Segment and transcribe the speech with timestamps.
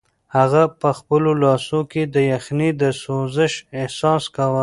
[0.37, 4.59] هغه په خپلو لاسو کې د یخنۍ د سوزش احساس کاوه.